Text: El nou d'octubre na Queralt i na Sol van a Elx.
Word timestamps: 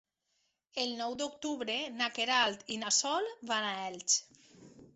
El 0.83 0.93
nou 1.01 1.11
d'octubre 1.19 1.75
na 1.99 2.09
Queralt 2.17 2.65
i 2.77 2.81
na 2.85 2.91
Sol 3.01 3.29
van 3.53 3.69
a 3.69 3.77
Elx. 3.91 4.17